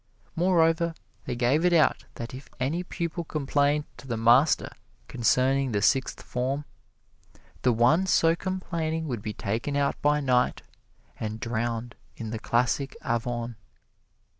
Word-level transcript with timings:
Moreover, 0.35 0.95
they 1.25 1.35
gave 1.35 1.63
it 1.63 1.73
out 1.73 2.05
that 2.15 2.33
if 2.33 2.49
any 2.59 2.81
pupil 2.81 3.23
complained 3.23 3.83
to 3.97 4.07
the 4.07 4.17
master 4.17 4.71
concerning 5.07 5.73
the 5.73 5.81
Sixth 5.83 6.23
Form, 6.23 6.65
the 7.61 7.71
one 7.71 8.07
so 8.07 8.35
complaining 8.35 9.07
would 9.07 9.21
be 9.21 9.33
taken 9.33 9.77
out 9.77 10.01
by 10.01 10.19
night 10.19 10.63
and 11.19 11.39
drowned 11.39 11.93
in 12.17 12.31
the 12.31 12.39
classic 12.39 12.97
Avon. 13.05 13.57